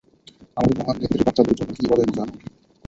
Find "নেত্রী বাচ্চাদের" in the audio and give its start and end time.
0.99-1.57